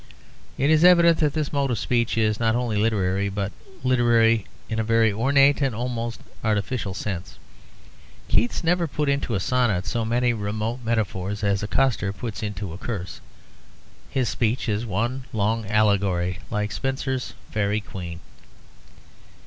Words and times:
It 0.57 0.71
is 0.71 0.83
evident 0.83 1.19
that 1.19 1.33
this 1.33 1.53
mode 1.53 1.69
of 1.69 1.77
speech 1.77 2.17
is 2.17 2.39
not 2.39 2.55
only 2.55 2.75
literary, 2.75 3.29
but 3.29 3.51
literary 3.83 4.47
in 4.67 4.79
a 4.79 4.83
very 4.83 5.13
ornate 5.13 5.61
and 5.61 5.75
almost 5.75 6.21
artificial 6.43 6.95
sense. 6.95 7.37
Keats 8.27 8.63
never 8.63 8.87
put 8.87 9.09
into 9.09 9.35
a 9.35 9.39
sonnet 9.39 9.85
so 9.85 10.03
many 10.03 10.33
remote 10.33 10.79
metaphors 10.83 11.43
as 11.43 11.61
a 11.61 11.67
coster 11.67 12.11
puts 12.11 12.41
into 12.41 12.73
a 12.73 12.79
curse; 12.79 13.21
his 14.09 14.27
speech 14.27 14.67
is 14.67 14.87
one 14.87 15.25
long 15.33 15.67
allegory, 15.67 16.39
like 16.49 16.71
Spenser's 16.71 17.35
'Faerie 17.51 17.79
Queen.' 17.81 18.21